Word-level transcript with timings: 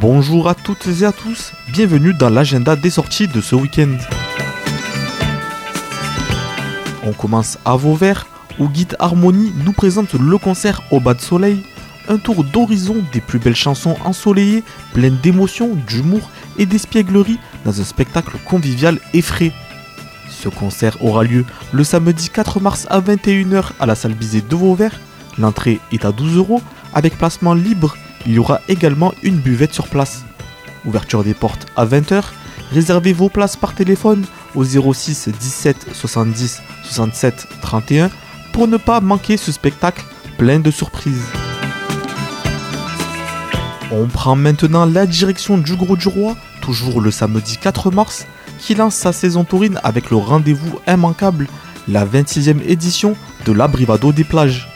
Bonjour 0.00 0.46
à 0.46 0.54
toutes 0.54 0.86
et 1.00 1.04
à 1.04 1.12
tous, 1.12 1.52
bienvenue 1.72 2.12
dans 2.12 2.28
l'agenda 2.28 2.76
des 2.76 2.90
sorties 2.90 3.28
de 3.28 3.40
ce 3.40 3.54
week-end. 3.54 3.96
On 7.02 7.12
commence 7.12 7.56
à 7.64 7.76
Vauvert, 7.76 8.26
où 8.58 8.68
Guide 8.68 8.94
Harmonie 8.98 9.54
nous 9.64 9.72
présente 9.72 10.12
le 10.12 10.36
concert 10.36 10.82
au 10.90 11.00
bas 11.00 11.14
de 11.14 11.22
soleil, 11.22 11.62
un 12.08 12.18
tour 12.18 12.44
d'horizon 12.44 12.96
des 13.10 13.22
plus 13.22 13.38
belles 13.38 13.56
chansons 13.56 13.96
ensoleillées, 14.04 14.64
pleines 14.92 15.16
d'émotions, 15.22 15.74
d'humour 15.86 16.30
et 16.58 16.66
d'espièglerie 16.66 17.38
dans 17.64 17.80
un 17.80 17.84
spectacle 17.84 18.36
convivial 18.44 18.98
et 19.14 19.22
frais. 19.22 19.52
Ce 20.28 20.50
concert 20.50 21.02
aura 21.02 21.24
lieu 21.24 21.46
le 21.72 21.84
samedi 21.84 22.28
4 22.28 22.60
mars 22.60 22.86
à 22.90 23.00
21h 23.00 23.70
à 23.80 23.86
la 23.86 23.94
salle 23.94 24.14
Bizet 24.14 24.42
de 24.42 24.56
Vauvert. 24.56 25.00
L'entrée 25.38 25.80
est 25.90 26.04
à 26.04 26.12
12 26.12 26.36
euros 26.36 26.60
avec 26.92 27.16
placement 27.16 27.54
libre. 27.54 27.96
Il 28.26 28.32
y 28.32 28.38
aura 28.38 28.60
également 28.68 29.14
une 29.22 29.36
buvette 29.36 29.72
sur 29.72 29.86
place. 29.86 30.24
Ouverture 30.84 31.22
des 31.22 31.34
portes 31.34 31.66
à 31.76 31.86
20h. 31.86 32.24
Réservez 32.72 33.12
vos 33.12 33.28
places 33.28 33.56
par 33.56 33.74
téléphone 33.74 34.24
au 34.56 34.64
06 34.64 35.28
17 35.28 35.88
70 35.92 36.62
67 36.82 37.46
31 37.62 38.10
pour 38.52 38.66
ne 38.66 38.76
pas 38.76 39.00
manquer 39.00 39.36
ce 39.36 39.52
spectacle 39.52 40.04
plein 40.38 40.58
de 40.58 40.72
surprises. 40.72 41.26
On 43.92 44.06
prend 44.06 44.34
maintenant 44.34 44.84
la 44.84 45.06
direction 45.06 45.58
du 45.58 45.76
Gros 45.76 45.96
du 45.96 46.08
Roi, 46.08 46.36
toujours 46.60 47.00
le 47.00 47.12
samedi 47.12 47.56
4 47.56 47.92
mars, 47.92 48.26
qui 48.58 48.74
lance 48.74 48.96
sa 48.96 49.12
saison 49.12 49.44
taurine 49.44 49.78
avec 49.84 50.10
le 50.10 50.16
rendez-vous 50.16 50.80
immanquable, 50.88 51.46
la 51.86 52.04
26e 52.04 52.62
édition 52.66 53.16
de 53.44 53.52
l'Abrivado 53.52 54.10
des 54.12 54.24
plages. 54.24 54.68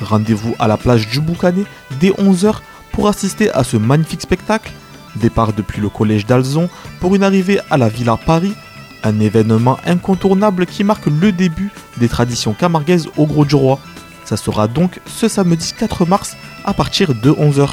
Rendez-vous 0.00 0.54
à 0.60 0.68
la 0.68 0.76
plage 0.76 1.08
du 1.08 1.20
Boucanet 1.20 1.64
dès 1.98 2.10
11h 2.10 2.56
pour 2.94 3.08
assister 3.08 3.50
à 3.52 3.64
ce 3.64 3.76
magnifique 3.76 4.22
spectacle. 4.22 4.72
Départ 5.16 5.52
depuis 5.52 5.80
le 5.80 5.88
collège 5.88 6.26
d'Alzon 6.26 6.68
pour 7.00 7.14
une 7.14 7.22
arrivée 7.22 7.60
à 7.70 7.76
la 7.76 7.88
Villa 7.88 8.16
Paris, 8.16 8.52
un 9.02 9.20
événement 9.20 9.78
incontournable 9.86 10.66
qui 10.66 10.82
marque 10.82 11.06
le 11.06 11.30
début 11.30 11.70
des 11.98 12.08
traditions 12.08 12.52
camarguaises 12.52 13.08
au 13.16 13.26
Gros 13.26 13.44
du 13.44 13.54
Roi. 13.54 13.78
Ça 14.24 14.36
sera 14.36 14.66
donc 14.66 15.00
ce 15.06 15.28
samedi 15.28 15.74
4 15.76 16.06
mars 16.06 16.36
à 16.64 16.72
partir 16.72 17.14
de 17.14 17.30
11h. 17.30 17.68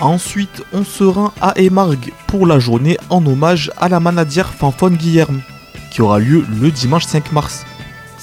Ensuite, 0.00 0.62
on 0.72 0.84
se 0.84 1.04
rend 1.04 1.32
à 1.40 1.58
Émargues 1.58 2.12
pour 2.26 2.46
la 2.46 2.58
journée 2.58 2.98
en 3.08 3.24
hommage 3.26 3.70
à 3.78 3.88
la 3.88 4.00
manadière 4.00 4.52
Fanfone 4.52 4.96
Guillerme, 4.96 5.40
qui 5.90 6.02
aura 6.02 6.18
lieu 6.18 6.44
le 6.60 6.70
dimanche 6.70 7.04
5 7.04 7.32
mars. 7.32 7.64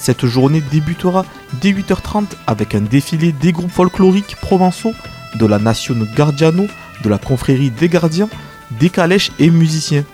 Cette 0.00 0.24
journée 0.24 0.62
débutera 0.62 1.26
dès 1.60 1.72
8h30 1.72 2.24
avec 2.46 2.74
un 2.74 2.80
défilé 2.80 3.32
des 3.32 3.52
groupes 3.52 3.70
folkloriques 3.70 4.36
provençaux, 4.36 4.94
de 5.38 5.44
la 5.44 5.58
Nation 5.58 5.94
Gardiano, 6.16 6.66
de 7.04 7.08
la 7.10 7.18
confrérie 7.18 7.70
des 7.70 7.90
gardiens, 7.90 8.30
des 8.80 8.88
calèches 8.88 9.30
et 9.38 9.50
musiciens. 9.50 10.04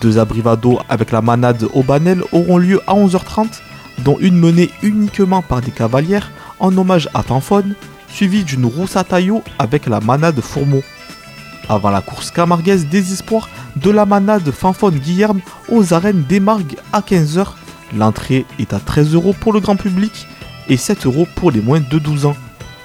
Deux 0.00 0.18
abrivados 0.18 0.78
avec 0.88 1.10
la 1.10 1.22
manade 1.22 1.66
au 1.72 1.82
Banel 1.82 2.22
auront 2.30 2.58
lieu 2.58 2.80
à 2.86 2.94
11h30, 2.94 3.48
dont 4.04 4.16
une 4.20 4.38
menée 4.38 4.70
uniquement 4.80 5.42
par 5.42 5.60
des 5.60 5.72
cavalières 5.72 6.30
en 6.60 6.78
hommage 6.78 7.08
à 7.12 7.24
Fanfone, 7.24 7.74
suivi 8.08 8.44
d'une 8.44 8.64
rousse 8.64 8.94
à 8.94 9.02
taillot 9.02 9.42
avec 9.58 9.86
la 9.86 9.98
manade 9.98 10.40
Fourmeau. 10.40 10.84
Avant 11.68 11.90
la 11.90 12.00
course 12.00 12.30
camarguaise 12.30 12.86
des 12.86 13.12
espoirs 13.12 13.48
de 13.74 13.90
la 13.90 14.06
manade 14.06 14.52
Fanfone 14.52 15.00
Guillerme 15.00 15.40
aux 15.68 15.92
arènes 15.94 16.22
d'Emargues 16.28 16.76
à 16.92 17.00
15h, 17.00 17.46
l'entrée 17.96 18.46
est 18.58 18.72
à 18.72 18.80
13 18.80 19.14
euros 19.14 19.34
pour 19.38 19.52
le 19.52 19.60
grand 19.60 19.76
public 19.76 20.26
et 20.68 20.76
7 20.76 21.06
euros 21.06 21.26
pour 21.36 21.50
les 21.50 21.60
moins 21.60 21.80
de 21.80 21.98
12 21.98 22.26
ans. 22.26 22.36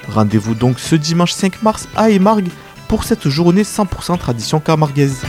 Rendez-vous 0.07 0.55
donc 0.55 0.79
ce 0.79 0.95
dimanche 0.95 1.31
5 1.31 1.63
mars 1.63 1.87
à 1.95 2.09
Emargues 2.09 2.49
pour 2.87 3.03
cette 3.03 3.27
journée 3.27 3.63
100% 3.63 4.17
tradition 4.17 4.59
camarguaise. 4.59 5.21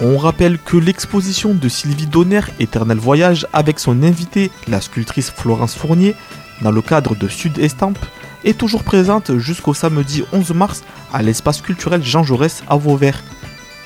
On 0.00 0.18
rappelle 0.18 0.58
que 0.58 0.76
l'exposition 0.76 1.54
de 1.54 1.68
Sylvie 1.68 2.08
Donner, 2.08 2.40
Éternel 2.58 2.98
Voyage, 2.98 3.46
avec 3.52 3.78
son 3.78 4.02
invité, 4.02 4.50
la 4.66 4.80
sculptrice 4.80 5.30
Florence 5.30 5.76
Fournier, 5.76 6.16
dans 6.60 6.72
le 6.72 6.82
cadre 6.82 7.14
de 7.14 7.28
Sud 7.28 7.58
Estampe, 7.58 8.04
est 8.42 8.58
toujours 8.58 8.82
présente 8.82 9.38
jusqu'au 9.38 9.74
samedi 9.74 10.24
11 10.32 10.54
mars 10.54 10.82
à 11.12 11.22
l'espace 11.22 11.60
culturel 11.60 12.02
Jean 12.02 12.24
Jaurès 12.24 12.64
à 12.68 12.76
Vauvert. 12.76 13.22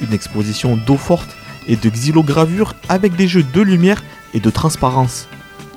Une 0.01 0.15
exposition 0.15 0.79
d'eau 0.79 0.97
forte 0.97 1.36
et 1.67 1.77
de 1.77 1.89
xylogravure 1.89 2.75
avec 2.89 3.17
des 3.17 3.29
jeux 3.29 3.45
de 3.45 3.61
lumière 3.61 4.03
et 4.35 4.41
de 4.41 4.51
transparence. 4.51 5.29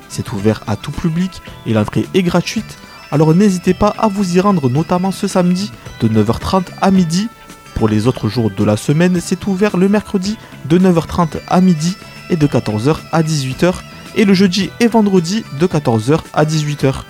C'est 0.08 0.32
ouvert 0.32 0.62
à 0.66 0.76
tout 0.76 0.92
public 0.92 1.42
et 1.66 1.72
l'entrée 1.72 2.06
est 2.14 2.22
gratuite, 2.22 2.78
alors 3.10 3.34
n'hésitez 3.34 3.74
pas 3.74 3.94
à 3.98 4.08
vous 4.08 4.36
y 4.36 4.40
rendre 4.40 4.68
notamment 4.68 5.12
ce 5.12 5.26
samedi 5.26 5.72
de 6.00 6.08
9h30 6.08 6.66
à 6.80 6.90
midi 6.90 7.28
pour 7.80 7.88
les 7.88 8.06
autres 8.06 8.28
jours 8.28 8.50
de 8.50 8.62
la 8.62 8.76
semaine, 8.76 9.20
c'est 9.22 9.46
ouvert 9.46 9.78
le 9.78 9.88
mercredi 9.88 10.36
de 10.66 10.78
9h30 10.78 11.38
à 11.48 11.62
midi 11.62 11.96
et 12.28 12.36
de 12.36 12.46
14h 12.46 12.98
à 13.10 13.22
18h 13.22 13.72
et 14.16 14.26
le 14.26 14.34
jeudi 14.34 14.68
et 14.80 14.86
vendredi 14.86 15.44
de 15.58 15.66
14h 15.66 16.18
à 16.34 16.44
18h. 16.44 17.04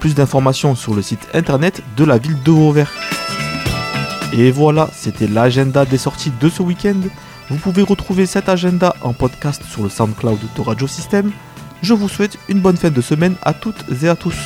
Plus 0.00 0.16
d'informations 0.16 0.74
sur 0.74 0.94
le 0.94 1.02
site 1.02 1.28
internet 1.32 1.80
de 1.96 2.04
la 2.04 2.18
ville 2.18 2.42
de 2.42 2.50
Vauvert. 2.50 2.90
Et 4.32 4.50
voilà, 4.50 4.90
c'était 4.92 5.28
l'agenda 5.28 5.84
des 5.84 5.96
sorties 5.96 6.32
de 6.40 6.48
ce 6.48 6.60
week-end. 6.60 7.00
Vous 7.48 7.58
pouvez 7.58 7.82
retrouver 7.82 8.26
cet 8.26 8.48
agenda 8.48 8.94
en 9.02 9.12
podcast 9.12 9.62
sur 9.70 9.82
le 9.82 9.88
SoundCloud 9.88 10.38
de 10.56 10.60
Radio 10.60 10.86
System. 10.86 11.30
Je 11.82 11.94
vous 11.94 12.08
souhaite 12.08 12.38
une 12.48 12.60
bonne 12.60 12.76
fin 12.76 12.90
de 12.90 13.00
semaine 13.00 13.36
à 13.42 13.54
toutes 13.54 13.84
et 14.02 14.08
à 14.08 14.16
tous. 14.16 14.36